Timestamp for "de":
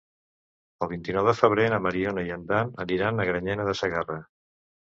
1.31-1.35, 3.71-3.79